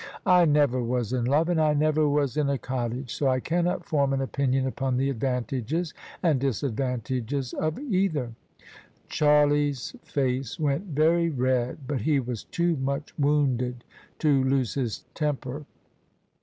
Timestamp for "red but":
11.29-12.01